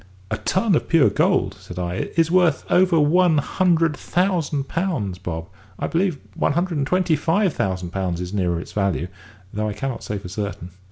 "A 0.31 0.37
ton 0.37 0.73
of 0.73 0.89
pure 0.89 1.11
gold," 1.11 1.55
said 1.59 1.77
I, 1.77 2.09
"is 2.17 2.31
worth 2.31 2.65
over 2.71 2.99
one 2.99 3.37
hundred 3.37 3.95
thousand 3.95 4.67
pounds, 4.67 5.19
Bob; 5.19 5.47
I 5.77 5.85
believe 5.85 6.17
one 6.33 6.53
hundred 6.53 6.79
and 6.79 6.87
twenty 6.87 7.15
five 7.15 7.53
thousand 7.53 7.91
pounds 7.91 8.19
is 8.19 8.33
nearer 8.33 8.59
its 8.59 8.71
value; 8.71 9.09
though 9.53 9.69
I 9.69 9.73
cannot 9.73 10.01
say 10.03 10.17
for 10.17 10.27
certain." 10.27 10.71